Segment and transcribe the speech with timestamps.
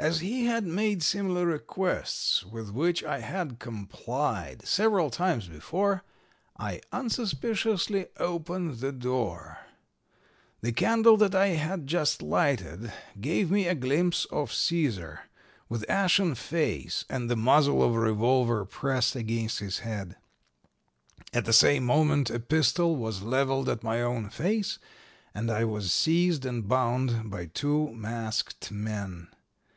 [0.00, 6.04] As he had made similar requests, with which I had complied, several times before,
[6.56, 9.58] I unsuspiciously opened the door.
[10.60, 15.18] "The candle that I had just lighted gave me a glimpse of Cæsar,
[15.68, 20.14] with ashen face and the muzzle of a revolver pressed against his head.
[21.32, 24.78] At the same moment a pistol was leveled at my own face
[25.34, 29.26] and I was seized and bound by two masked men.